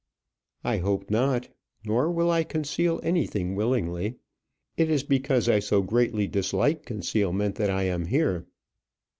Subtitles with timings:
[0.63, 1.49] "I hope not;
[1.85, 4.15] nor will I conceal anything willingly.
[4.75, 8.47] It is because I so greatly dislike concealment that I am here."